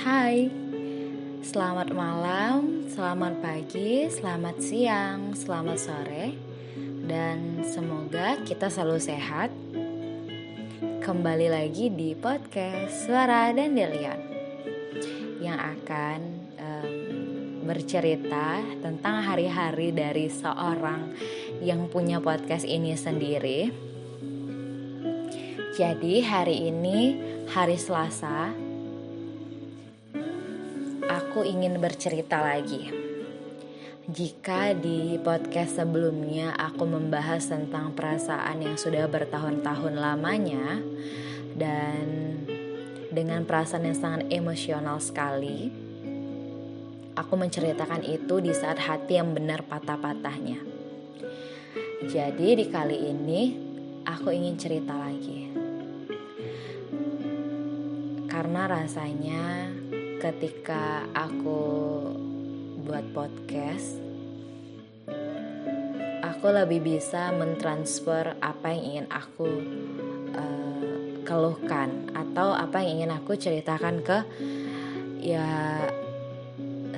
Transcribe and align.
Hai, 0.00 0.50
selamat 1.46 1.94
malam, 1.94 2.90
selamat 2.90 3.38
pagi, 3.38 4.10
selamat 4.10 4.56
siang, 4.58 5.30
selamat 5.38 5.78
sore, 5.78 6.34
dan 7.06 7.62
semoga 7.62 8.34
kita 8.42 8.66
selalu 8.66 8.98
sehat. 8.98 9.54
Kembali 11.06 11.46
lagi 11.54 11.86
di 11.86 12.18
podcast 12.18 13.06
Suara 13.06 13.54
dan 13.54 13.78
Delion 13.78 14.20
yang 15.38 15.58
akan 15.58 16.18
um, 16.58 16.90
bercerita 17.62 18.58
tentang 18.82 19.22
hari-hari 19.22 19.94
dari 19.94 20.26
seorang 20.26 21.14
yang 21.62 21.86
punya 21.86 22.18
podcast 22.18 22.66
ini 22.66 22.98
sendiri. 22.98 23.70
Jadi, 25.78 26.26
hari 26.26 26.68
ini 26.74 26.98
hari 27.50 27.78
Selasa 27.78 28.69
aku 31.30 31.46
ingin 31.46 31.78
bercerita 31.78 32.42
lagi. 32.42 32.90
Jika 34.10 34.74
di 34.74 35.14
podcast 35.22 35.78
sebelumnya 35.78 36.58
aku 36.58 36.82
membahas 36.82 37.46
tentang 37.46 37.94
perasaan 37.94 38.58
yang 38.58 38.74
sudah 38.74 39.06
bertahun-tahun 39.06 39.94
lamanya 39.94 40.82
dan 41.54 42.02
dengan 43.14 43.46
perasaan 43.46 43.86
yang 43.86 43.94
sangat 43.94 44.26
emosional 44.26 44.98
sekali, 44.98 45.70
aku 47.14 47.34
menceritakan 47.38 48.02
itu 48.10 48.42
di 48.42 48.50
saat 48.50 48.82
hati 48.82 49.22
yang 49.22 49.30
benar 49.30 49.62
patah-patahnya. 49.62 50.58
Jadi 52.10 52.58
di 52.58 52.66
kali 52.66 53.06
ini 53.06 53.54
aku 54.02 54.34
ingin 54.34 54.58
cerita 54.58 54.98
lagi. 54.98 55.46
Karena 58.26 58.66
rasanya 58.66 59.69
ketika 60.20 61.08
aku 61.16 61.64
buat 62.84 63.08
podcast 63.16 63.96
aku 66.20 66.46
lebih 66.52 66.84
bisa 66.84 67.32
mentransfer 67.32 68.36
apa 68.44 68.68
yang 68.68 68.82
ingin 68.84 69.06
aku 69.08 69.48
uh, 70.36 71.24
keluhkan 71.24 72.12
atau 72.12 72.52
apa 72.52 72.84
yang 72.84 73.00
ingin 73.00 73.12
aku 73.16 73.32
ceritakan 73.32 74.04
ke 74.04 74.18
ya 75.24 75.48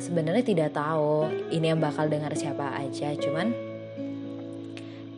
sebenarnya 0.02 0.42
tidak 0.42 0.74
tahu 0.74 1.30
ini 1.54 1.70
yang 1.70 1.78
bakal 1.78 2.10
dengar 2.10 2.34
siapa 2.34 2.74
aja. 2.74 3.14
Cuman 3.14 3.54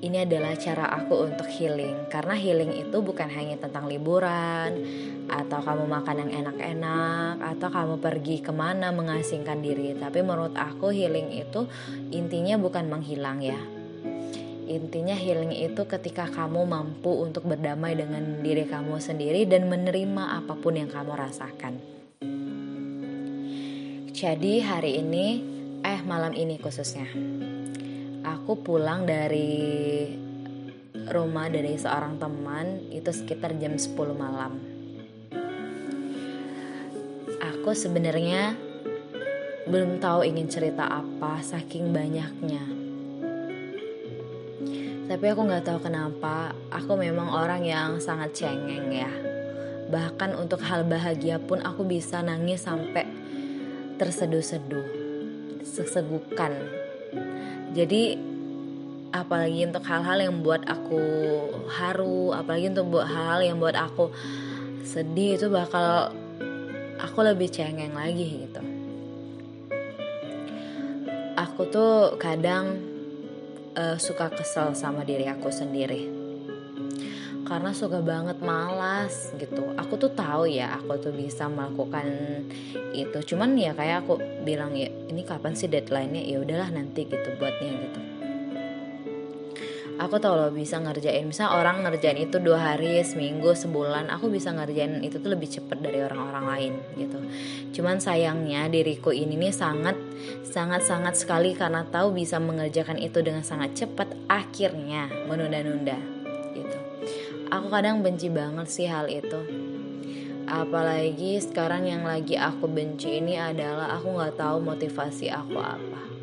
ini 0.05 0.29
adalah 0.29 0.53
cara 0.61 0.85
aku 0.93 1.25
untuk 1.25 1.49
healing. 1.49 2.13
Karena 2.13 2.37
healing 2.37 2.77
itu 2.77 3.01
bukan 3.01 3.25
hanya 3.33 3.57
tentang 3.57 3.89
liburan 3.89 4.85
atau 5.25 5.65
kamu 5.65 5.89
makan 5.89 6.17
yang 6.29 6.45
enak-enak 6.45 7.41
atau 7.41 7.69
kamu 7.73 7.97
pergi 8.05 8.45
ke 8.45 8.53
mana 8.53 8.93
mengasingkan 8.93 9.65
diri. 9.65 9.97
Tapi 9.97 10.21
menurut 10.21 10.53
aku 10.53 10.93
healing 10.93 11.33
itu 11.33 11.65
intinya 12.13 12.61
bukan 12.61 12.85
menghilang 12.93 13.41
ya. 13.41 13.57
Intinya 14.65 15.17
healing 15.17 15.53
itu 15.57 15.85
ketika 15.89 16.29
kamu 16.29 16.69
mampu 16.69 17.25
untuk 17.25 17.49
berdamai 17.49 17.97
dengan 17.97 18.45
diri 18.45 18.65
kamu 18.69 19.01
sendiri 19.01 19.49
dan 19.49 19.69
menerima 19.69 20.45
apa 20.45 20.57
pun 20.57 20.77
yang 20.77 20.89
kamu 20.93 21.13
rasakan. 21.17 21.75
Jadi 24.15 24.65
hari 24.65 25.05
ini 25.05 25.27
eh 25.85 26.01
malam 26.01 26.33
ini 26.33 26.57
khususnya 26.57 27.05
aku 28.45 28.61
pulang 28.61 29.09
dari 29.09 30.05
rumah 31.09 31.49
dari 31.49 31.81
seorang 31.81 32.21
teman 32.21 32.93
itu 32.93 33.09
sekitar 33.09 33.57
jam 33.57 33.73
10 33.73 33.97
malam. 34.13 34.61
Aku 37.41 37.73
sebenarnya 37.73 38.53
belum 39.65 39.97
tahu 39.97 40.29
ingin 40.29 40.53
cerita 40.53 40.85
apa 40.85 41.41
saking 41.41 41.89
banyaknya. 41.89 42.61
Tapi 45.09 45.25
aku 45.25 45.41
nggak 45.41 45.65
tahu 45.65 45.81
kenapa 45.81 46.53
aku 46.69 47.01
memang 47.01 47.33
orang 47.33 47.65
yang 47.65 47.97
sangat 47.97 48.45
cengeng 48.45 48.93
ya. 48.93 49.09
Bahkan 49.89 50.37
untuk 50.37 50.61
hal 50.69 50.85
bahagia 50.85 51.41
pun 51.41 51.65
aku 51.65 51.81
bisa 51.89 52.21
nangis 52.21 52.69
sampai 52.69 53.09
terseduh-seduh, 53.97 54.85
sesegukan 55.65 56.85
jadi 57.75 58.15
apalagi 59.15 59.63
untuk 59.71 59.87
hal-hal 59.87 60.19
yang 60.19 60.43
buat 60.43 60.67
aku 60.67 61.03
haru 61.71 62.35
apalagi 62.35 62.75
untuk 62.75 62.99
buat 62.99 63.07
hal-hal 63.07 63.41
yang 63.47 63.63
buat 63.63 63.79
aku 63.79 64.11
sedih 64.83 65.39
itu 65.39 65.47
bakal 65.47 66.11
aku 66.99 67.19
lebih 67.23 67.47
cengeng 67.47 67.95
lagi 67.95 68.43
gitu. 68.43 68.63
Aku 71.39 71.71
tuh 71.71 72.19
kadang 72.19 72.75
uh, 73.79 73.95
suka 74.03 74.35
kesel 74.35 74.75
sama 74.75 75.07
diri 75.07 75.31
aku 75.31 75.47
sendiri. 75.55 76.11
Karena 77.45 77.77
suka 77.77 78.01
banget 78.01 78.41
malas 78.41 79.31
gitu. 79.37 79.77
Aku 79.79 79.95
tuh 80.01 80.11
tahu 80.11 80.49
ya 80.49 80.75
aku 80.81 80.99
tuh 80.99 81.13
bisa 81.15 81.47
melakukan 81.47 82.09
itu. 82.97 83.35
Cuman 83.35 83.55
ya 83.55 83.77
kayak 83.77 84.09
aku 84.09 84.19
bilang 84.43 84.75
ya 84.75 84.91
ini 85.07 85.23
kapan 85.23 85.55
sih 85.55 85.71
deadline-nya? 85.71 86.25
Ya 86.25 86.41
udahlah 86.41 86.73
nanti 86.73 87.05
gitu 87.07 87.29
buatnya 87.37 87.71
gitu 87.79 88.14
aku 90.01 90.17
tau 90.23 90.35
loh 90.35 90.51
bisa 90.55 90.81
ngerjain. 90.81 91.27
Misal 91.27 91.55
orang 91.55 91.85
ngerjain 91.85 92.19
itu 92.19 92.41
dua 92.43 92.75
hari 92.75 93.03
seminggu 93.05 93.53
sebulan 93.55 94.11
aku 94.11 94.31
bisa 94.31 94.51
ngerjain 94.51 95.03
itu 95.03 95.19
tuh 95.21 95.31
lebih 95.33 95.49
cepet 95.51 95.79
dari 95.81 96.03
orang-orang 96.03 96.45
lain 96.45 96.73
gitu. 96.99 97.19
Cuman 97.81 97.99
sayangnya 97.99 98.67
diriku 98.71 99.11
ini 99.11 99.39
nih 99.39 99.55
sangat 99.55 99.97
sangat 100.47 100.87
sangat 100.87 101.15
sekali 101.19 101.53
karena 101.53 101.85
tahu 101.87 102.15
bisa 102.15 102.39
mengerjakan 102.39 102.97
itu 102.97 103.21
dengan 103.21 103.43
sangat 103.43 103.75
cepat 103.75 104.13
akhirnya 104.27 105.11
menunda-nunda 105.27 106.15
aku 107.55 107.71
kadang 107.71 108.03
benci 108.03 108.27
banget 108.35 108.67
sih 108.67 108.91
hal 108.91 109.07
itu. 109.07 109.39
Apalagi 110.45 111.41
sekarang 111.41 111.89
yang 111.89 112.05
lagi 112.05 112.37
aku 112.37 112.69
benci 112.69 113.23
ini 113.23 113.39
adalah 113.41 113.97
aku 113.97 114.13
nggak 114.13 114.37
tahu 114.37 114.61
motivasi 114.61 115.33
aku 115.33 115.57
apa 115.57 116.14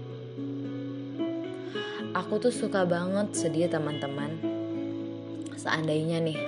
aku 2.12 2.44
tuh 2.44 2.54
suka 2.54 2.84
banget 2.84 3.32
sedih 3.36 3.72
teman-teman. 3.72 4.36
Seandainya 5.56 6.20
nih 6.20 6.40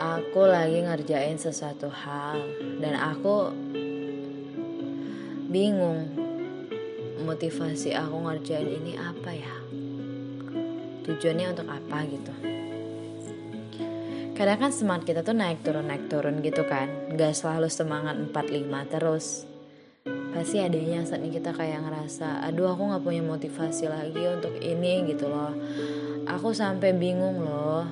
aku 0.00 0.48
lagi 0.48 0.80
ngerjain 0.80 1.36
sesuatu 1.36 1.92
hal 1.92 2.40
dan 2.80 2.96
aku 2.96 3.52
bingung 5.50 6.08
motivasi 7.20 7.92
aku 7.92 8.16
ngerjain 8.24 8.70
ini 8.80 8.96
apa 8.96 9.30
ya? 9.36 9.56
Tujuannya 11.04 11.46
untuk 11.52 11.68
apa 11.68 11.98
gitu? 12.08 12.34
Kadang 14.40 14.56
kan 14.56 14.72
semangat 14.72 15.04
kita 15.04 15.20
tuh 15.20 15.36
naik 15.36 15.60
turun 15.60 15.84
naik 15.84 16.08
turun 16.08 16.40
gitu 16.40 16.64
kan. 16.64 16.88
Nggak 17.12 17.36
selalu 17.36 17.68
semangat 17.68 18.16
45 18.32 18.88
terus 18.88 19.49
pasti 20.30 20.62
adanya 20.62 21.02
saat 21.02 21.20
ini 21.22 21.34
kita 21.34 21.50
kayak 21.50 21.82
ngerasa 21.82 22.46
aduh 22.46 22.70
aku 22.72 22.90
nggak 22.90 23.04
punya 23.04 23.22
motivasi 23.22 23.90
lagi 23.90 24.22
untuk 24.30 24.54
ini 24.62 25.10
gitu 25.10 25.26
loh 25.26 25.52
aku 26.26 26.54
sampai 26.54 26.94
bingung 26.94 27.42
loh 27.42 27.84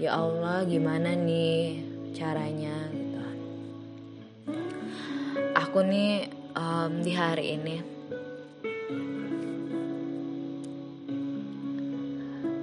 ya 0.00 0.16
Allah 0.16 0.64
gimana 0.64 1.12
nih 1.12 1.84
caranya 2.16 2.88
gitu 2.92 3.20
aku 5.52 5.78
nih 5.84 6.32
um, 6.56 6.92
di 7.04 7.12
hari 7.12 7.60
ini 7.60 7.76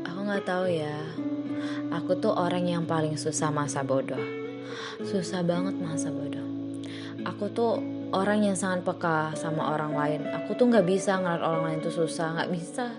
aku 0.01 0.19
nggak 0.25 0.45
tahu 0.49 0.65
ya 0.67 0.97
Aku 1.95 2.17
tuh 2.19 2.35
orang 2.35 2.67
yang 2.67 2.83
paling 2.83 3.15
susah 3.15 3.55
masa 3.55 3.79
bodoh. 3.79 4.19
Susah 4.99 5.39
banget 5.45 5.79
masa 5.79 6.11
bodoh. 6.11 6.43
Aku 7.23 7.47
tuh 7.55 7.79
orang 8.11 8.45
yang 8.45 8.57
sangat 8.57 8.85
peka 8.85 9.33
sama 9.33 9.73
orang 9.73 9.93
lain. 9.95 10.21
Aku 10.41 10.53
tuh 10.53 10.69
nggak 10.69 10.85
bisa 10.85 11.17
ngeliat 11.17 11.41
orang 11.41 11.63
lain 11.71 11.79
tuh 11.81 11.93
susah, 11.93 12.37
nggak 12.37 12.51
bisa. 12.51 12.91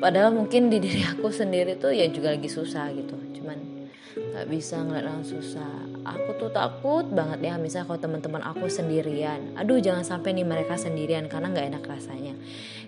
Padahal 0.00 0.32
mungkin 0.32 0.72
di 0.72 0.80
diri 0.80 1.04
aku 1.04 1.28
sendiri 1.28 1.76
tuh 1.76 1.92
ya 1.92 2.08
juga 2.08 2.32
lagi 2.32 2.48
susah 2.48 2.88
gitu. 2.96 3.16
Cuman 3.36 3.88
nggak 4.16 4.46
bisa 4.48 4.80
ngeliat 4.80 5.04
orang 5.04 5.26
susah. 5.26 5.72
Aku 6.06 6.38
tuh 6.38 6.48
takut 6.54 7.04
banget 7.10 7.50
ya 7.50 7.54
misalnya 7.60 7.90
kalau 7.90 8.00
teman-teman 8.00 8.42
aku 8.46 8.70
sendirian. 8.70 9.58
Aduh 9.58 9.82
jangan 9.82 10.06
sampai 10.06 10.32
nih 10.32 10.46
mereka 10.46 10.78
sendirian 10.78 11.28
karena 11.28 11.52
nggak 11.52 11.66
enak 11.76 11.84
rasanya 11.84 12.36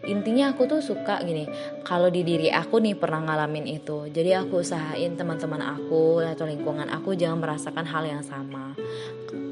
intinya 0.06 0.54
aku 0.54 0.70
tuh 0.70 0.80
suka 0.80 1.18
gini 1.26 1.48
kalau 1.82 2.06
di 2.12 2.22
diri 2.22 2.52
aku 2.52 2.78
nih 2.78 2.94
pernah 2.94 3.24
ngalamin 3.24 3.66
itu 3.66 4.06
jadi 4.12 4.46
aku 4.46 4.62
usahain 4.62 5.18
teman-teman 5.18 5.58
aku 5.58 6.22
atau 6.22 6.46
lingkungan 6.46 6.86
aku 6.86 7.18
jangan 7.18 7.42
merasakan 7.42 7.86
hal 7.88 8.04
yang 8.06 8.22
sama 8.22 8.78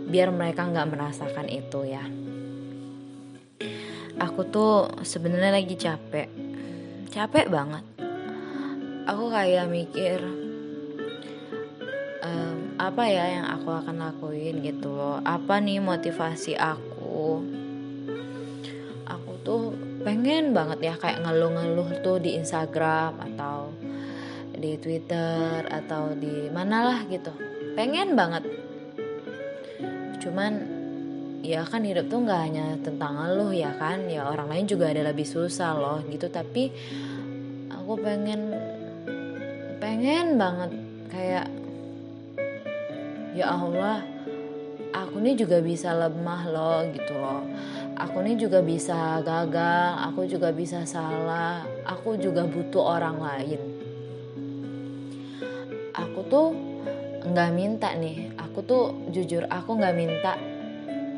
biar 0.06 0.30
mereka 0.30 0.64
nggak 0.70 0.90
merasakan 0.90 1.50
itu 1.50 1.82
ya. 1.82 2.04
Aku 4.16 4.48
tuh 4.48 4.88
sebenarnya 5.04 5.60
lagi 5.60 5.76
capek. 5.76 6.28
Capek 7.12 7.52
banget. 7.52 7.84
Aku 9.06 9.28
kayak 9.28 9.68
mikir 9.68 10.18
um, 12.24 12.58
apa 12.80 13.02
ya 13.06 13.24
yang 13.38 13.46
aku 13.52 13.70
akan 13.76 14.00
lakuin 14.00 14.64
gitu 14.64 14.88
loh? 14.96 15.20
Apa 15.20 15.60
nih 15.60 15.84
motivasi 15.84 16.56
aku? 16.56 17.44
Aku 19.04 19.32
tuh 19.44 19.76
pengen 20.00 20.56
banget 20.56 20.80
ya 20.80 20.94
kayak 20.96 21.20
ngeluh-ngeluh 21.20 22.00
tuh 22.00 22.16
di 22.16 22.40
Instagram 22.40 23.20
atau 23.20 23.68
di 24.56 24.80
Twitter 24.80 25.68
atau 25.68 26.16
di 26.16 26.48
mana 26.48 26.88
lah 26.88 27.00
gitu. 27.04 27.30
Pengen 27.76 28.16
banget 28.16 28.48
cuman 30.36 30.60
ya 31.40 31.64
kan 31.64 31.80
hidup 31.80 32.12
tuh 32.12 32.20
nggak 32.20 32.40
hanya 32.44 32.76
tentang 32.84 33.16
ngeluh 33.16 33.56
ya 33.56 33.72
kan? 33.80 34.04
Ya 34.04 34.28
orang 34.28 34.52
lain 34.52 34.68
juga 34.68 34.92
ada 34.92 35.00
lebih 35.08 35.24
susah 35.24 35.72
loh 35.72 36.04
gitu. 36.12 36.28
Tapi 36.28 36.68
aku 37.72 37.96
pengen 38.04 38.52
pengen 39.80 40.36
banget 40.36 40.76
kayak 41.08 41.48
ya 43.32 43.48
Allah 43.48 44.04
aku 44.92 45.24
ini 45.24 45.40
juga 45.40 45.64
bisa 45.64 45.96
lemah 45.96 46.42
loh 46.52 46.84
gitu 46.92 47.16
loh. 47.16 47.40
Aku 47.96 48.20
ini 48.20 48.36
juga 48.36 48.60
bisa 48.60 49.24
gagal 49.24 50.12
aku 50.12 50.28
juga 50.28 50.52
bisa 50.52 50.84
salah 50.84 51.64
aku 51.88 52.20
juga 52.20 52.44
butuh 52.44 53.00
orang 53.00 53.24
lain. 53.24 53.60
Aku 55.96 56.28
tuh 56.28 56.65
nggak 57.26 57.50
minta 57.54 57.88
nih 57.94 58.34
aku 58.38 58.58
tuh 58.62 58.84
jujur 59.10 59.46
aku 59.50 59.78
nggak 59.78 59.96
minta 59.98 60.38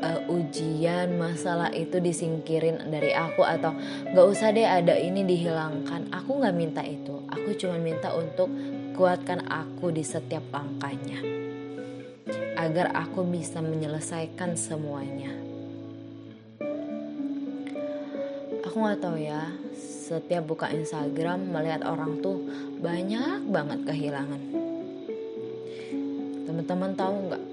uh, 0.01 0.19
ujian 0.33 1.15
masalah 1.15 1.69
itu 1.69 2.01
disingkirin 2.01 2.89
dari 2.89 3.13
aku 3.13 3.45
atau 3.45 3.73
nggak 4.09 4.25
usah 4.25 4.49
deh 4.49 4.65
ada 4.65 4.97
ini 4.97 5.21
dihilangkan 5.25 6.09
aku 6.09 6.41
nggak 6.41 6.55
minta 6.57 6.81
itu 6.81 7.21
aku 7.29 7.53
cuma 7.55 7.77
minta 7.77 8.09
untuk 8.15 8.49
kuatkan 8.97 9.45
aku 9.47 9.93
di 9.93 10.03
setiap 10.03 10.43
langkahnya 10.51 11.39
agar 12.59 12.91
aku 12.91 13.23
bisa 13.23 13.63
menyelesaikan 13.63 14.59
semuanya. 14.59 15.31
Aku 18.67 18.83
nggak 18.83 18.99
tahu 18.99 19.15
ya, 19.15 19.47
setiap 19.79 20.51
buka 20.51 20.67
Instagram 20.67 21.55
melihat 21.55 21.87
orang 21.87 22.19
tuh 22.19 22.43
banyak 22.83 23.47
banget 23.47 23.79
kehilangan. 23.87 24.58
Teman-teman 26.49 26.97
tahu 26.97 27.15
nggak? 27.29 27.43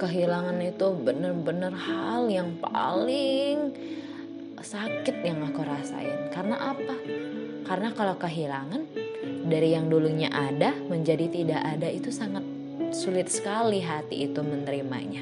Kehilangan 0.00 0.56
itu 0.64 0.86
bener-bener 0.96 1.76
hal 1.76 2.24
yang 2.32 2.56
paling 2.56 3.76
sakit 4.56 5.20
yang 5.20 5.44
aku 5.44 5.60
rasain. 5.60 6.32
Karena 6.32 6.72
apa? 6.72 6.96
Karena 7.68 7.92
kalau 7.92 8.16
kehilangan 8.16 8.80
dari 9.44 9.76
yang 9.76 9.92
dulunya 9.92 10.32
ada 10.32 10.72
menjadi 10.88 11.28
tidak 11.28 11.60
ada 11.60 11.92
itu 11.92 12.08
sangat 12.08 12.40
sulit 12.96 13.28
sekali 13.28 13.84
hati 13.84 14.32
itu 14.32 14.40
menerimanya. 14.40 15.20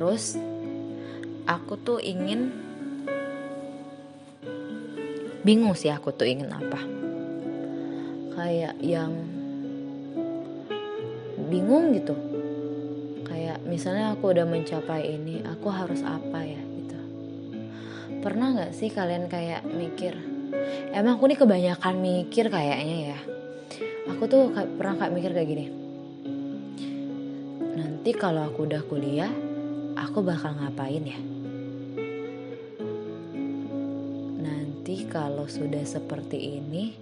Terus 0.00 0.40
aku 1.44 1.76
tuh 1.76 2.00
ingin 2.00 2.48
bingung 5.44 5.76
sih 5.76 5.92
aku 5.92 6.16
tuh 6.16 6.24
ingin 6.24 6.48
apa. 6.48 6.99
Kayak 8.40 8.80
yang 8.80 9.12
bingung 11.52 11.92
gitu. 11.92 12.16
Kayak 13.28 13.60
misalnya 13.68 14.16
aku 14.16 14.32
udah 14.32 14.48
mencapai 14.48 15.12
ini, 15.12 15.44
aku 15.44 15.68
harus 15.68 16.00
apa 16.00 16.40
ya 16.40 16.62
gitu. 16.64 16.98
Pernah 18.24 18.56
nggak 18.56 18.72
sih 18.72 18.88
kalian 18.88 19.28
kayak 19.28 19.68
mikir, 19.68 20.16
emang 20.90 21.16
aku 21.18 21.30
nih 21.30 21.38
kebanyakan 21.38 21.94
mikir 22.00 22.50
kayaknya 22.50 23.14
ya 23.14 23.18
aku 24.10 24.22
tuh 24.26 24.42
pernah 24.52 24.94
kayak 24.98 25.14
mikir 25.14 25.30
kayak 25.32 25.48
gini 25.48 25.66
nanti 27.78 28.10
kalau 28.16 28.50
aku 28.50 28.66
udah 28.66 28.82
kuliah 28.84 29.32
aku 29.94 30.24
bakal 30.24 30.56
ngapain 30.58 31.04
ya 31.04 31.20
nanti 34.40 35.06
kalau 35.06 35.46
sudah 35.46 35.84
seperti 35.86 36.60
ini 36.60 36.96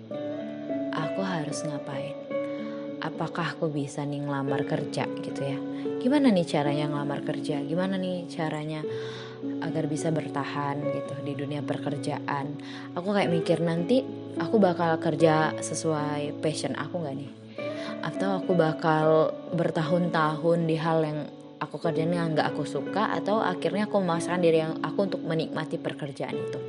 aku 1.19 1.27
harus 1.27 1.67
ngapain? 1.67 2.15
Apakah 3.03 3.59
aku 3.59 3.67
bisa 3.67 4.07
nih 4.07 4.23
ngelamar 4.23 4.63
kerja 4.63 5.03
gitu 5.19 5.43
ya? 5.43 5.59
Gimana 5.99 6.31
nih 6.31 6.47
caranya 6.47 6.87
ngelamar 6.87 7.27
kerja? 7.27 7.59
Gimana 7.59 7.99
nih 7.99 8.31
caranya 8.31 8.87
agar 9.59 9.91
bisa 9.91 10.15
bertahan 10.15 10.79
gitu 10.79 11.19
di 11.27 11.35
dunia 11.35 11.67
pekerjaan? 11.67 12.55
Aku 12.95 13.11
kayak 13.11 13.35
mikir 13.35 13.59
nanti 13.59 14.07
aku 14.39 14.63
bakal 14.63 14.95
kerja 15.03 15.59
sesuai 15.59 16.39
passion 16.39 16.79
aku 16.79 17.03
nggak 17.03 17.17
nih? 17.19 17.31
Atau 18.07 18.39
aku 18.39 18.55
bakal 18.55 19.35
bertahun-tahun 19.59 20.71
di 20.71 20.79
hal 20.79 21.03
yang 21.03 21.27
aku 21.59 21.83
kerjain 21.83 22.15
yang 22.15 22.31
nggak 22.31 22.55
aku 22.55 22.63
suka 22.63 23.11
atau 23.19 23.43
akhirnya 23.43 23.91
aku 23.91 23.99
memaksakan 23.99 24.39
diri 24.39 24.63
yang 24.63 24.79
aku 24.87 25.11
untuk 25.11 25.27
menikmati 25.27 25.83
pekerjaan 25.83 26.39
itu? 26.39 26.61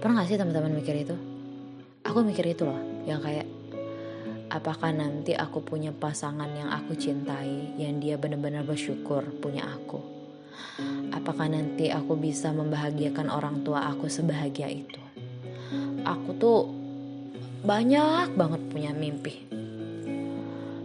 Pernah 0.00 0.24
gak 0.24 0.28
sih 0.32 0.40
teman-teman 0.40 0.72
mikir 0.72 0.96
itu 0.96 1.35
aku 2.06 2.22
mikir 2.22 2.54
itu 2.54 2.62
loh 2.62 2.78
yang 3.02 3.18
kayak 3.18 3.50
apakah 4.46 4.94
nanti 4.94 5.34
aku 5.34 5.58
punya 5.58 5.90
pasangan 5.90 6.48
yang 6.54 6.70
aku 6.70 6.94
cintai 6.94 7.74
yang 7.74 7.98
dia 7.98 8.14
benar-benar 8.14 8.62
bersyukur 8.62 9.26
punya 9.42 9.66
aku? 9.66 9.98
Apakah 11.10 11.50
nanti 11.50 11.90
aku 11.90 12.14
bisa 12.14 12.54
membahagiakan 12.54 13.26
orang 13.28 13.66
tua 13.66 13.90
aku 13.90 14.06
sebahagia 14.06 14.70
itu? 14.70 15.02
Aku 16.06 16.38
tuh 16.38 16.70
banyak 17.66 18.38
banget 18.38 18.62
punya 18.70 18.94
mimpi. 18.94 19.42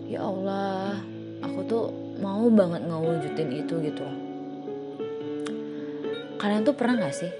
Ya 0.09 0.25
Allah 0.25 0.97
aku 1.45 1.59
tuh 1.69 1.85
mau 2.17 2.50
banget 2.50 2.81
ngewujudin 2.89 3.50
itu 3.62 3.74
gitu 3.85 4.01
loh. 4.01 4.19
Kalian 6.41 6.65
tuh 6.65 6.74
pernah 6.74 7.06
gak 7.06 7.13
sih 7.13 7.31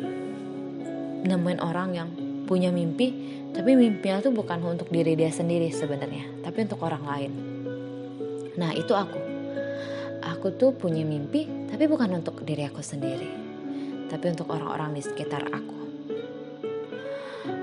nemuin 1.26 1.60
orang 1.62 1.90
yang 1.98 2.10
punya 2.52 2.68
mimpi 2.68 3.32
tapi 3.52 3.76
mimpinya 3.76 4.24
tuh 4.24 4.32
bukan 4.32 4.64
untuk 4.64 4.88
diri 4.88 5.12
dia 5.20 5.28
sendiri 5.28 5.68
sebenarnya, 5.76 6.40
tapi 6.40 6.64
untuk 6.64 6.80
orang 6.88 7.04
lain. 7.04 7.32
Nah, 8.56 8.72
itu 8.72 8.96
aku. 8.96 9.20
Aku 10.24 10.56
tuh 10.56 10.72
punya 10.72 11.04
mimpi, 11.04 11.68
tapi 11.68 11.84
bukan 11.92 12.16
untuk 12.16 12.40
diri 12.48 12.64
aku 12.64 12.80
sendiri, 12.80 13.28
tapi 14.08 14.32
untuk 14.32 14.48
orang-orang 14.56 14.96
di 14.96 15.04
sekitar 15.04 15.52
aku. 15.52 15.80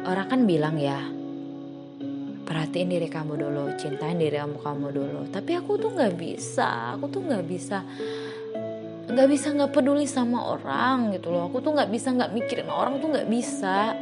Orang 0.04 0.28
kan 0.28 0.44
bilang 0.44 0.76
ya, 0.76 1.00
perhatiin 2.44 2.92
diri 2.92 3.08
kamu 3.08 3.40
dulu, 3.40 3.64
cintain 3.80 4.20
diri 4.20 4.36
kamu 4.36 4.60
kamu 4.60 4.86
dulu. 4.92 5.20
Tapi 5.32 5.56
aku 5.56 5.80
tuh 5.80 5.96
nggak 5.96 6.20
bisa, 6.20 7.00
aku 7.00 7.08
tuh 7.08 7.24
nggak 7.24 7.44
bisa 7.48 7.80
nggak 9.08 9.24
bisa 9.24 9.56
nggak 9.56 9.72
peduli 9.72 10.04
sama 10.04 10.52
orang 10.52 11.16
gitu 11.16 11.32
loh 11.32 11.48
aku 11.48 11.64
tuh 11.64 11.72
nggak 11.72 11.88
bisa 11.88 12.12
nggak 12.12 12.28
mikirin 12.28 12.68
orang 12.68 13.00
tuh 13.00 13.08
nggak 13.08 13.24
bisa 13.24 13.96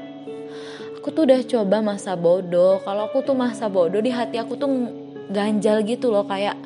aku 1.07 1.15
tuh 1.15 1.31
udah 1.31 1.39
coba 1.47 1.87
masa 1.87 2.19
bodoh. 2.19 2.83
Kalau 2.83 3.07
aku 3.07 3.23
tuh 3.23 3.39
masa 3.39 3.71
bodoh 3.71 4.03
di 4.03 4.11
hati 4.11 4.43
aku 4.43 4.59
tuh 4.59 4.91
ganjal 5.31 5.87
gitu 5.87 6.11
loh 6.11 6.27
kayak 6.27 6.59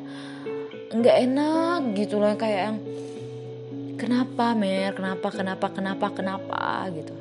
nggak 0.89 1.29
enak 1.29 1.93
gitu 1.93 2.17
loh 2.17 2.33
kayak 2.33 2.73
yang 2.73 2.77
kenapa 4.01 4.57
mer? 4.57 4.97
Kenapa 4.97 5.29
kenapa 5.29 5.69
kenapa 5.69 6.09
kenapa? 6.09 6.89
gitu. 6.89 7.13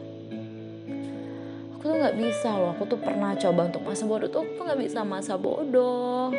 Aku 1.77 1.93
tuh 1.93 1.97
nggak 2.01 2.17
bisa 2.17 2.57
loh 2.57 2.73
aku 2.73 2.89
tuh 2.89 2.97
pernah 2.97 3.37
coba 3.37 3.69
untuk 3.69 3.85
masa 3.85 4.05
bodoh 4.09 4.29
tuh 4.33 4.41
aku 4.41 4.61
nggak 4.65 4.81
bisa 4.81 5.05
masa 5.05 5.37
bodoh. 5.37 6.33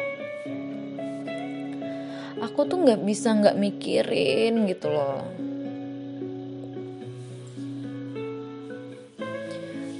Aku 2.41 2.65
tuh 2.65 2.81
nggak 2.81 3.05
bisa 3.05 3.37
nggak 3.37 3.53
mikirin 3.53 4.65
gitu 4.65 4.89
loh. 4.89 5.29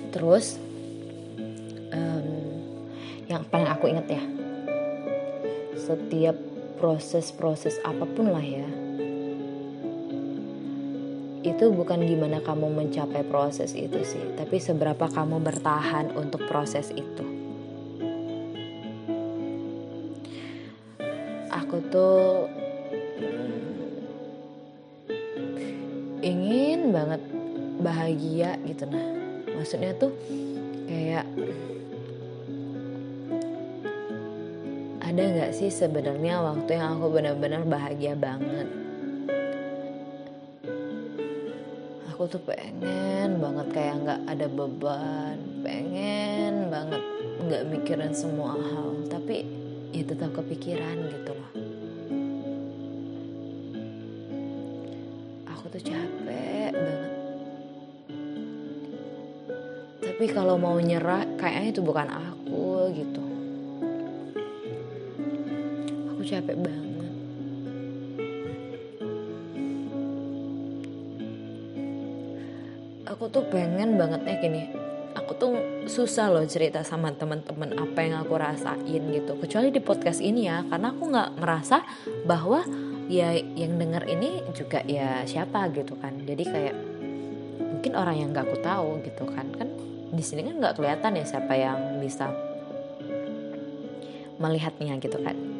Terus 0.09 0.70
yang 3.31 3.47
paling 3.47 3.71
aku 3.71 3.87
inget 3.87 4.19
ya. 4.19 4.23
Setiap 5.79 6.35
proses-proses 6.83 7.79
apa 7.87 8.03
pun 8.03 8.27
lah 8.27 8.43
ya. 8.43 8.67
Itu 11.41 11.73
bukan 11.73 12.05
gimana 12.05 12.43
kamu 12.43 12.69
mencapai 12.69 13.25
proses 13.25 13.73
itu 13.73 13.97
sih 14.05 14.21
tapi 14.37 14.61
seberapa 14.61 15.09
kamu 15.09 15.41
bertahan 15.41 16.13
untuk 16.13 16.43
proses 16.45 16.91
itu. 16.93 17.25
Aku 21.49 21.79
tuh 21.87 22.51
ingin 26.21 26.91
banget 26.93 27.21
bahagia 27.81 28.59
gitu 28.67 28.85
nah. 28.85 29.09
Maksudnya 29.57 29.97
tuh 29.97 30.13
kayak 30.85 31.25
sih 35.51 35.67
sebenarnya 35.67 36.39
waktu 36.39 36.79
yang 36.79 36.95
aku 36.95 37.11
benar-benar 37.11 37.67
bahagia 37.67 38.15
banget? 38.15 38.71
Aku 42.15 42.23
tuh 42.31 42.39
pengen 42.47 43.43
banget 43.43 43.67
kayak 43.75 43.95
nggak 44.07 44.21
ada 44.31 44.47
beban 44.47 45.37
pengen 45.59 46.71
banget 46.71 47.03
nggak 47.43 47.63
mikirin 47.67 48.13
semua 48.15 48.55
hal 48.55 48.95
tapi 49.11 49.43
ya 49.91 50.07
tetap 50.07 50.31
kepikiran 50.31 50.97
gitu 51.11 51.31
loh. 51.35 51.51
Aku 55.51 55.67
tuh 55.67 55.83
capek 55.83 56.71
banget. 56.71 57.13
Tapi 59.99 60.25
kalau 60.31 60.55
mau 60.55 60.79
nyerah 60.79 61.27
kayaknya 61.35 61.69
itu 61.75 61.81
bukan 61.83 62.07
aku 62.07 62.93
gitu 62.95 63.20
capek 66.31 66.55
banget. 66.55 66.89
Aku 73.11 73.27
tuh 73.27 73.43
pengen 73.51 73.99
banget 73.99 74.23
ya 74.23 74.35
gini. 74.39 74.63
Aku 75.19 75.35
tuh 75.35 75.53
susah 75.91 76.31
loh 76.31 76.47
cerita 76.47 76.87
sama 76.87 77.11
temen-temen 77.11 77.75
apa 77.75 77.99
yang 77.99 78.23
aku 78.23 78.39
rasain 78.39 79.03
gitu. 79.11 79.35
Kecuali 79.35 79.67
di 79.75 79.83
podcast 79.83 80.23
ini 80.23 80.47
ya 80.47 80.63
karena 80.63 80.95
aku 80.95 81.11
nggak 81.11 81.29
merasa 81.35 81.83
bahwa 82.23 82.63
ya 83.11 83.35
yang 83.35 83.75
denger 83.75 84.07
ini 84.07 84.39
juga 84.55 84.79
ya 84.87 85.27
siapa 85.27 85.67
gitu 85.75 85.99
kan. 85.99 86.23
Jadi 86.23 86.43
kayak 86.47 86.75
mungkin 87.59 87.91
orang 87.99 88.15
yang 88.15 88.29
nggak 88.31 88.47
aku 88.47 88.57
tahu 88.63 89.03
gitu 89.03 89.27
kan. 89.27 89.51
Kan 89.59 89.67
di 90.15 90.23
sini 90.23 90.47
kan 90.47 90.63
nggak 90.63 90.79
kelihatan 90.79 91.19
ya 91.19 91.25
siapa 91.27 91.53
yang 91.59 91.99
bisa 91.99 92.31
melihatnya 94.39 94.97
gitu 94.97 95.21
kan 95.21 95.50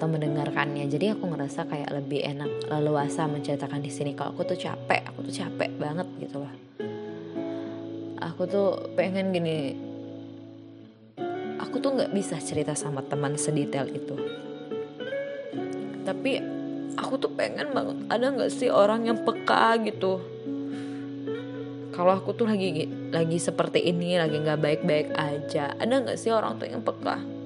atau 0.00 0.08
mendengarkannya. 0.08 0.88
Jadi 0.88 1.12
aku 1.12 1.28
ngerasa 1.28 1.68
kayak 1.68 1.92
lebih 1.92 2.24
enak 2.24 2.72
leluasa 2.72 3.28
menceritakan 3.28 3.84
di 3.84 3.92
sini 3.92 4.16
kalau 4.16 4.32
aku 4.32 4.48
tuh 4.48 4.56
capek 4.56 5.04
aku 5.12 5.28
tuh 5.28 5.44
capek 5.44 5.68
banget 5.76 6.08
gitu 6.16 6.40
loh. 6.40 6.54
Aku 8.16 8.48
tuh 8.48 8.96
pengen 8.96 9.28
gini 9.28 9.76
aku 11.60 11.84
tuh 11.84 12.00
nggak 12.00 12.16
bisa 12.16 12.40
cerita 12.40 12.72
sama 12.72 13.04
teman 13.04 13.36
sedetail 13.36 13.92
itu. 13.92 14.16
Tapi 16.08 16.40
aku 16.96 17.20
tuh 17.20 17.36
pengen 17.36 17.76
banget 17.76 18.00
ada 18.08 18.32
nggak 18.32 18.48
sih 18.48 18.72
orang 18.72 19.04
yang 19.04 19.20
peka 19.20 19.76
gitu? 19.84 20.16
Kalau 21.92 22.16
aku 22.16 22.32
tuh 22.32 22.48
lagi 22.48 22.88
lagi 23.12 23.36
seperti 23.36 23.84
ini 23.84 24.16
lagi 24.16 24.40
nggak 24.40 24.64
baik-baik 24.64 25.12
aja 25.12 25.76
ada 25.76 25.92
nggak 26.00 26.16
sih 26.16 26.32
orang 26.32 26.56
tuh 26.56 26.72
yang 26.72 26.80
peka 26.80 27.39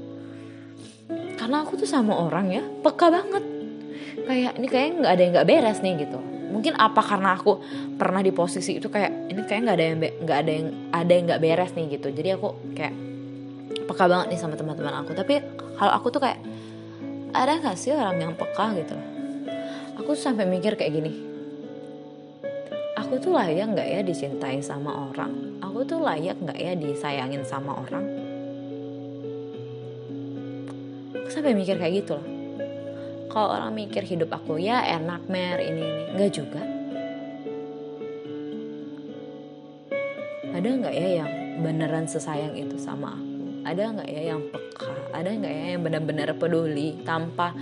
karena 1.45 1.61
aku 1.61 1.77
tuh 1.77 1.85
sama 1.85 2.17
orang 2.17 2.49
ya 2.49 2.65
peka 2.65 3.13
banget. 3.13 3.45
Kayak 4.25 4.57
ini 4.57 4.65
kayak 4.65 4.89
nggak 4.97 5.13
ada 5.13 5.21
yang 5.21 5.33
nggak 5.37 5.49
beres 5.53 5.79
nih 5.85 6.09
gitu. 6.09 6.17
Mungkin 6.49 6.73
apa 6.73 7.05
karena 7.05 7.37
aku 7.37 7.61
pernah 8.01 8.25
di 8.25 8.33
posisi 8.33 8.81
itu 8.81 8.89
kayak 8.89 9.29
ini 9.29 9.45
kayak 9.45 9.61
nggak 9.69 9.77
ada 9.77 9.85
yang 9.85 9.97
nggak 10.25 10.39
ada 10.41 10.53
yang 10.57 10.67
ada 10.89 11.13
yang 11.13 11.25
nggak 11.29 11.43
beres 11.45 11.77
nih 11.77 12.01
gitu. 12.01 12.09
Jadi 12.17 12.29
aku 12.33 12.49
kayak 12.73 12.97
peka 13.77 14.05
banget 14.09 14.27
nih 14.33 14.41
sama 14.41 14.57
teman-teman 14.57 15.05
aku. 15.05 15.13
Tapi 15.13 15.45
kalau 15.77 15.93
aku 15.93 16.09
tuh 16.17 16.25
kayak 16.25 16.41
ada 17.37 17.61
nggak 17.61 17.77
sih 17.77 17.93
orang 17.93 18.17
yang 18.25 18.33
peka 18.33 18.65
gitu? 18.81 18.97
Aku 20.01 20.17
tuh 20.17 20.25
sampai 20.25 20.49
mikir 20.49 20.81
kayak 20.81 20.97
gini. 20.97 21.13
Aku 23.05 23.21
tuh 23.21 23.37
layak 23.37 23.69
nggak 23.77 23.85
ya 23.85 24.01
dicintai 24.01 24.65
sama 24.65 25.13
orang? 25.13 25.61
Aku 25.61 25.85
tuh 25.85 26.01
layak 26.01 26.41
nggak 26.41 26.57
ya 26.57 26.73
disayangin 26.73 27.45
sama 27.45 27.85
orang 27.85 28.24
aku 31.25 31.33
sampai 31.33 31.57
mikir 31.57 31.81
kayak 31.81 32.05
gitu 32.05 32.21
loh. 32.21 32.27
Kalau 33.33 33.49
orang 33.57 33.73
mikir 33.73 34.05
hidup 34.05 34.29
aku 34.29 34.61
ya 34.61 34.85
enak 34.85 35.25
mer 35.25 35.57
ini 35.57 35.81
ini. 35.81 36.03
Nggak 36.13 36.31
juga. 36.37 36.61
Ada 40.53 40.69
nggak 40.69 40.95
ya 40.95 41.09
yang 41.25 41.31
beneran 41.65 42.05
sesayang 42.05 42.53
itu 42.61 42.77
sama 42.77 43.17
aku? 43.17 43.65
Ada 43.65 43.83
nggak 43.97 44.09
ya 44.13 44.23
yang 44.37 44.41
peka? 44.53 44.93
Ada 45.17 45.29
nggak 45.33 45.55
ya 45.57 45.65
yang 45.73 45.83
benar-benar 45.83 46.29
peduli 46.37 47.01
tanpa 47.09 47.57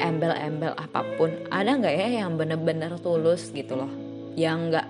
embel-embel 0.00 0.72
apa 0.72 1.04
pun? 1.20 1.30
Ada 1.52 1.76
nggak 1.76 1.94
ya 1.94 2.08
yang 2.24 2.40
benar-benar 2.40 2.96
tulus 3.04 3.52
gitu 3.52 3.76
loh? 3.76 3.92
Yang 4.32 4.58
nggak 4.72 4.86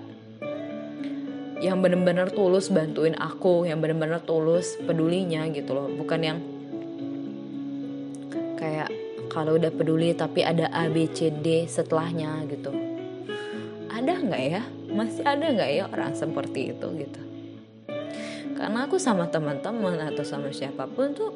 yang 1.59 1.83
benar-benar 1.83 2.31
tulus 2.31 2.71
bantuin 2.71 3.19
aku 3.19 3.67
yang 3.67 3.83
benar-benar 3.83 4.23
tulus 4.23 4.79
pedulinya 4.79 5.43
gitu 5.51 5.75
loh. 5.75 5.91
Bukan 5.91 6.21
yang 6.23 6.54
kayak 8.65 8.89
kalau 9.29 9.61
udah 9.61 9.69
peduli 9.69 10.17
tapi 10.17 10.41
ada 10.41 10.65
A 10.73 10.89
B 10.89 11.05
C 11.13 11.29
D 11.29 11.69
setelahnya 11.69 12.41
gitu. 12.49 12.73
Ada 13.93 14.25
nggak 14.25 14.41
ya? 14.41 14.65
Masih 14.89 15.21
ada 15.21 15.45
nggak 15.53 15.69
ya 15.69 15.83
orang 15.85 16.17
seperti 16.17 16.73
itu 16.73 16.87
gitu? 16.97 17.21
Karena 18.57 18.89
aku 18.89 18.97
sama 18.97 19.29
teman-teman 19.29 20.01
atau 20.01 20.25
sama 20.25 20.49
siapa 20.49 20.89
pun 20.89 21.13
tuh 21.13 21.29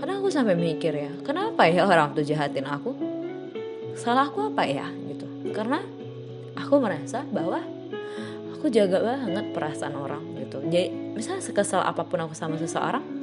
karena 0.00 0.20
aku 0.20 0.28
sampai 0.32 0.56
mikir 0.56 0.92
ya 0.92 1.12
kenapa 1.20 1.68
ya 1.68 1.84
orang 1.84 2.16
tuh 2.16 2.24
jahatin 2.24 2.64
aku? 2.64 2.96
Salahku 3.92 4.48
apa 4.48 4.64
ya 4.64 4.88
gitu? 4.88 5.52
Karena 5.52 5.84
aku 6.56 6.80
merasa 6.80 7.28
bahwa 7.28 7.60
aku 8.56 8.72
jaga 8.72 9.04
banget 9.04 9.52
perasaan 9.52 10.00
orang 10.00 10.24
gitu. 10.40 10.64
Jadi 10.64 11.12
misalnya 11.12 11.44
sekesal 11.44 11.84
apa 11.84 12.08
pun 12.08 12.24
aku 12.24 12.32
sama 12.32 12.56
seseorang 12.56 13.13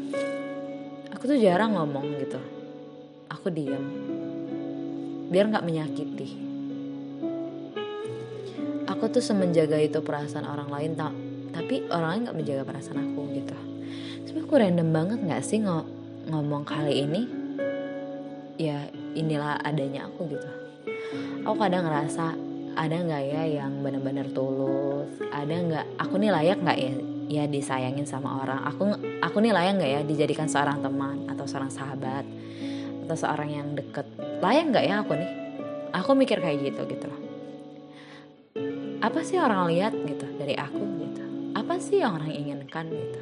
aku 1.22 1.38
tuh 1.38 1.38
jarang 1.38 1.78
ngomong 1.78 2.18
gitu. 2.18 2.42
Aku 3.30 3.54
diam 3.54 3.86
biar 5.30 5.54
nggak 5.54 5.62
menyakiti. 5.62 6.34
Aku 8.90 9.06
tuh 9.06 9.22
semenjaga 9.22 9.78
itu 9.78 10.02
perasaan 10.02 10.50
orang 10.50 10.74
lain 10.74 10.98
tak 10.98 11.14
tapi 11.54 11.86
orang 11.94 12.10
lain 12.10 12.22
nggak 12.26 12.38
menjaga 12.42 12.64
perasaan 12.66 13.06
aku 13.06 13.38
gitu. 13.38 13.54
Sebenarnya 14.26 14.50
aku 14.50 14.56
random 14.58 14.90
banget 14.90 15.20
nggak 15.22 15.44
sih 15.46 15.62
ng 15.62 15.70
ngomong 16.34 16.66
kali 16.66 17.06
ini? 17.06 17.22
Ya 18.58 18.90
inilah 19.14 19.62
adanya 19.62 20.10
aku 20.10 20.26
gitu. 20.26 20.50
Aku 21.46 21.54
kadang 21.54 21.86
ngerasa 21.86 22.34
ada 22.74 22.98
nggak 22.98 23.24
ya 23.30 23.62
yang 23.62 23.86
benar-benar 23.86 24.26
tulus? 24.34 25.22
Ada 25.30 25.54
nggak 25.54 25.86
aku 26.02 26.18
nih 26.18 26.34
layak 26.34 26.66
nggak 26.66 26.80
ya 26.82 26.94
ya 27.32 27.48
disayangin 27.48 28.04
sama 28.04 28.44
orang. 28.44 28.68
Aku 28.68 28.92
aku 29.24 29.38
nih 29.40 29.56
layak 29.56 29.80
nggak 29.80 29.92
ya 29.92 30.02
dijadikan 30.04 30.52
seorang 30.52 30.84
teman 30.84 31.32
atau 31.32 31.48
seorang 31.48 31.72
sahabat 31.72 32.28
atau 33.08 33.16
seorang 33.16 33.50
yang 33.50 33.68
deket? 33.72 34.04
Layak 34.44 34.76
nggak 34.76 34.84
ya 34.84 34.96
aku 35.00 35.16
nih? 35.16 35.32
Aku 35.96 36.12
mikir 36.12 36.44
kayak 36.44 36.60
gitu 36.60 36.84
gitu 36.92 37.08
loh. 37.08 37.22
Apa 39.00 39.24
sih 39.24 39.40
orang 39.40 39.72
lihat 39.72 39.96
gitu 39.96 40.28
dari 40.36 40.60
aku 40.60 40.84
gitu? 41.08 41.24
Apa 41.56 41.80
sih 41.80 42.04
yang 42.04 42.20
orang 42.20 42.36
inginkan 42.36 42.92
gitu? 42.92 43.22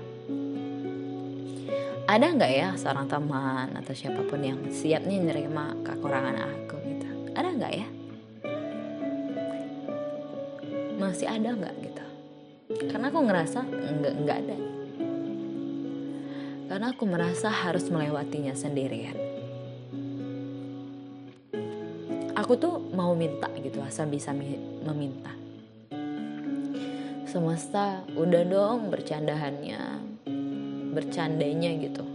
Ada 2.10 2.26
nggak 2.34 2.52
ya 2.52 2.70
seorang 2.74 3.06
teman 3.06 3.70
atau 3.78 3.94
siapa 3.94 4.26
pun 4.26 4.42
yang 4.42 4.58
siap 4.74 5.06
nih 5.06 5.22
nerima 5.22 5.78
kekurangan 5.86 6.42
aku 6.42 6.76
gitu? 6.82 7.08
Ada 7.38 7.50
nggak 7.54 7.74
ya? 7.78 7.88
Masih 10.98 11.30
ada 11.30 11.54
nggak 11.54 11.74
gitu 11.80 11.89
karena 12.88 13.12
aku 13.12 13.20
ngerasa 13.28 13.60
nggak 13.68 14.14
nggak 14.24 14.38
ada. 14.48 14.58
Karena 16.70 16.88
aku 16.94 17.04
merasa 17.10 17.50
harus 17.52 17.90
melewatinya 17.92 18.56
sendirian. 18.56 19.18
Aku 22.40 22.56
tuh 22.56 22.80
mau 22.96 23.12
minta 23.18 23.52
gitu 23.60 23.84
asal 23.84 24.08
bisa 24.08 24.32
meminta. 24.32 25.36
Semesta 27.28 28.08
udah 28.16 28.44
dong 28.48 28.88
bercandahannya 28.88 29.82
bercandanya 30.96 31.72
gitu. 31.84 32.06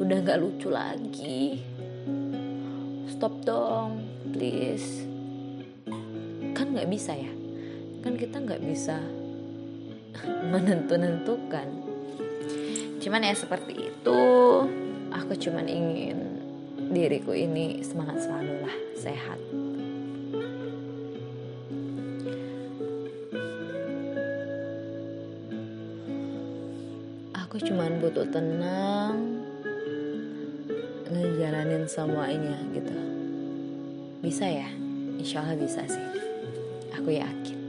Udah 0.00 0.20
gak 0.24 0.40
lucu 0.40 0.68
lagi. 0.70 1.60
Stop 3.10 3.42
dong 3.42 4.04
please. 4.30 5.04
Kan 6.54 6.76
nggak 6.76 6.88
bisa 6.88 7.12
ya? 7.16 7.32
Kan 8.04 8.14
kita 8.16 8.40
nggak 8.40 8.62
bisa 8.62 9.00
menentu-nentukan. 10.24 11.68
Cuman 13.02 13.22
ya 13.22 13.34
seperti 13.38 13.86
itu 13.90 14.20
aku 15.14 15.32
cuman 15.38 15.66
ingin 15.70 16.18
diriku 16.90 17.34
ini 17.34 17.82
semangat 17.82 18.26
selalu 18.26 18.54
lah 18.62 18.76
sehat. 18.98 19.38
Aku 27.46 27.62
cuman 27.62 28.02
butuh 28.02 28.26
tenang 28.28 29.38
ngejalanin 31.06 31.86
semuanya 31.86 32.58
gitu. 32.74 32.96
Bisa 34.20 34.50
ya? 34.50 34.68
Insya 35.16 35.46
Allah 35.46 35.56
bisa 35.56 35.86
sih. 35.86 36.06
Aku 36.94 37.14
yakin 37.14 37.65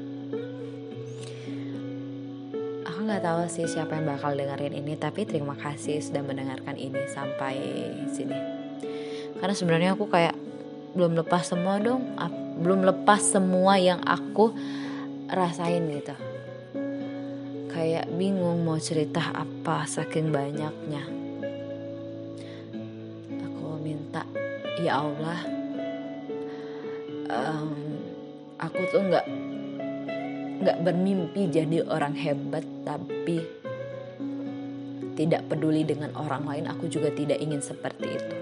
nggak 3.08 3.24
tahu 3.24 3.48
sih 3.48 3.64
siapa 3.72 3.96
yang 3.96 4.12
bakal 4.12 4.36
dengerin 4.36 4.76
ini 4.76 5.00
tapi 5.00 5.24
terima 5.24 5.56
kasih 5.56 6.04
sudah 6.04 6.20
mendengarkan 6.28 6.76
ini 6.76 7.08
sampai 7.08 7.56
sini. 8.12 8.36
Karena 9.40 9.56
sebenarnya 9.56 9.96
aku 9.96 10.12
kayak 10.12 10.36
belum 10.92 11.16
lepas 11.16 11.48
semua 11.48 11.80
dong 11.80 12.04
belum 12.60 12.84
lepas 12.84 13.22
semua 13.22 13.80
yang 13.80 14.04
aku 14.04 14.52
rasain 15.32 15.88
gitu. 15.88 16.16
Kayak 17.72 18.12
bingung 18.12 18.68
mau 18.68 18.76
cerita 18.82 19.24
apa 19.32 19.88
saking 19.88 20.34
banyaknya. 20.34 21.04
Aku 23.48 23.80
minta 23.80 24.28
ya 24.84 25.00
Allah 25.00 25.40
um, 27.32 27.72
aku 28.60 28.80
tuh 28.92 29.02
nggak 29.06 29.26
nggak 30.58 30.78
bermimpi 30.82 31.50
jadi 31.50 31.86
orang 31.86 32.18
hebat 32.18 32.66
tapi 32.86 33.46
tidak 35.18 35.50
peduli 35.50 35.82
dengan 35.86 36.14
orang 36.18 36.46
lain 36.46 36.66
aku 36.70 36.90
juga 36.90 37.10
tidak 37.14 37.42
ingin 37.42 37.62
seperti 37.62 38.06
itu 38.06 38.38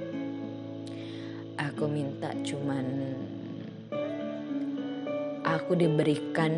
aku 1.56 1.88
minta 1.88 2.32
cuman 2.44 2.86
aku 5.46 5.78
diberikan 5.78 6.52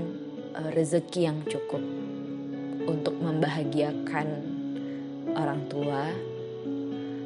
uh, 0.58 0.70
rezeki 0.74 1.30
yang 1.30 1.40
cukup 1.46 1.84
untuk 2.88 3.20
membahagiakan 3.20 4.28
orang 5.36 5.68
tua, 5.68 6.08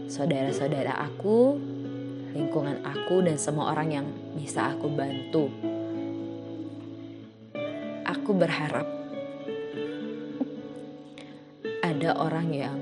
saudara-saudara 0.09 0.97
aku, 0.97 1.55
lingkungan 2.33 2.81
aku 2.81 3.21
dan 3.21 3.37
semua 3.37 3.71
orang 3.71 3.89
yang 4.01 4.07
bisa 4.35 4.73
aku 4.73 4.89
bantu. 4.89 5.47
Aku 8.31 8.39
berharap. 8.39 8.87
Ada 11.83 12.15
orang 12.15 12.47
yang 12.55 12.79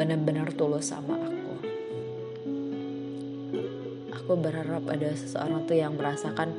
benar-benar 0.00 0.48
tulus 0.56 0.96
sama 0.96 1.20
aku. 1.20 1.52
Aku 4.16 4.32
berharap 4.40 4.88
ada 4.88 5.12
seseorang 5.12 5.68
tuh 5.68 5.76
yang 5.76 5.92
merasakan 6.00 6.56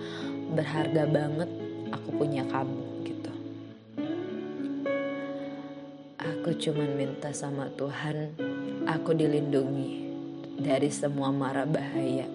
berharga 0.54 1.10
banget 1.10 1.50
aku 1.90 2.22
punya 2.22 2.46
kamu 2.54 3.02
gitu. 3.02 3.34
Aku 6.22 6.54
cuman 6.54 6.90
minta 6.94 7.34
sama 7.34 7.66
Tuhan 7.74 8.38
aku 8.86 9.10
dilindungi 9.10 9.90
dari 10.62 10.94
semua 10.94 11.34
mara 11.34 11.66
bahaya 11.66 12.30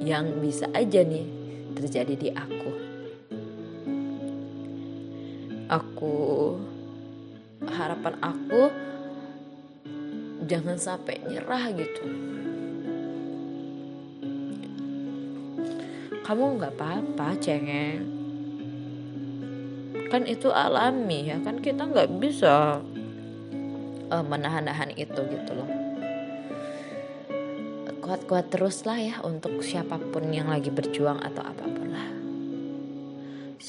yang 0.00 0.40
bisa 0.40 0.72
aja 0.72 1.04
nih 1.04 1.28
terjadi 1.76 2.16
di 2.16 2.30
aku 2.32 2.91
aku 5.72 6.52
harapan 7.64 8.14
aku 8.20 8.68
jangan 10.44 10.76
sampai 10.76 11.16
nyerah 11.24 11.72
gitu. 11.72 12.04
Kamu 16.22 16.60
nggak 16.60 16.76
apa-apa 16.76 17.40
cengeng. 17.40 18.04
Kan 20.12 20.28
itu 20.28 20.52
alami 20.52 21.32
ya 21.32 21.40
kan 21.40 21.56
kita 21.64 21.88
nggak 21.88 22.20
bisa 22.20 22.84
uh, 24.12 24.24
menahan-nahan 24.28 24.92
itu 24.92 25.20
gitu 25.24 25.52
loh. 25.56 25.70
Kuat-kuat 28.04 28.52
terus 28.52 28.84
lah 28.84 29.00
ya 29.00 29.16
untuk 29.24 29.64
siapa 29.64 29.96
pun 29.96 30.28
yang 30.28 30.52
lagi 30.52 30.68
berjuang 30.68 31.16
atau 31.22 31.40
apa 31.40 31.64
pun 31.64 31.81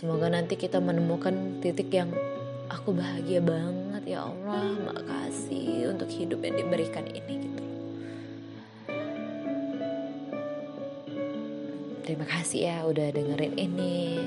semoga 0.04 0.28
nanti 0.28 0.60
kita 0.60 0.84
menemukan 0.84 1.64
titik 1.64 1.88
yang 1.96 2.12
aku 2.68 2.92
bahagia 2.92 3.40
banget 3.40 4.20
ya 4.20 4.28
Allah 4.28 4.76
makasih 4.92 5.96
untuk 5.96 6.12
hidup 6.12 6.44
yang 6.44 6.60
diberikan 6.60 7.08
ini 7.08 7.40
gitu 7.40 7.64
Terima 12.04 12.28
kasih 12.28 12.68
ya 12.68 12.78
udah 12.84 13.16
dengerin 13.16 13.56
ini. 13.56 14.20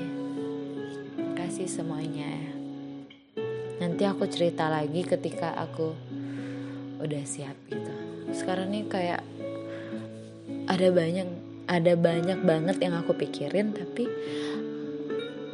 Terima 1.13 1.33
kasih 1.37 1.69
semuanya. 1.69 2.33
Nanti 3.77 4.01
aku 4.01 4.25
cerita 4.25 4.65
lagi 4.65 5.05
ketika 5.05 5.53
aku 5.53 5.93
udah 6.97 7.21
siap 7.21 7.53
gitu. 7.69 7.93
Sekarang 8.33 8.73
nih 8.73 8.89
kayak 8.89 9.21
ada 10.65 10.89
banyak 10.89 11.29
ada 11.69 11.93
banyak 11.93 12.39
banget 12.41 12.81
yang 12.81 12.97
aku 12.97 13.13
pikirin 13.13 13.69
tapi 13.77 14.09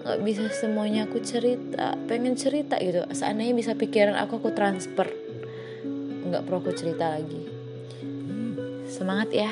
nggak 0.03 0.19
bisa 0.19 0.51
semuanya 0.51 1.07
aku 1.07 1.23
cerita 1.23 1.95
pengen 2.11 2.35
cerita 2.35 2.75
gitu. 2.79 3.07
Seandainya 3.09 3.55
bisa 3.55 3.71
pikiran 3.73 4.19
aku 4.19 4.43
aku 4.43 4.51
transfer. 4.51 5.07
Nggak 6.27 6.43
perlu 6.43 6.59
aku 6.59 6.71
cerita 6.75 7.15
lagi. 7.15 7.47
Semangat 8.91 9.31
ya 9.31 9.51